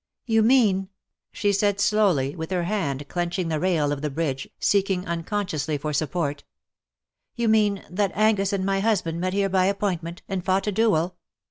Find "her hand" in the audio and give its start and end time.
2.49-3.07